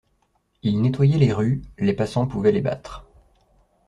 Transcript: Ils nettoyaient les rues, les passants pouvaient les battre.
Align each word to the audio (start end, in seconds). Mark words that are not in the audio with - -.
Ils 0.63 0.81
nettoyaient 0.81 1.19
les 1.19 1.31
rues, 1.31 1.61
les 1.77 1.93
passants 1.93 2.25
pouvaient 2.25 2.51
les 2.51 2.61
battre. 2.61 3.05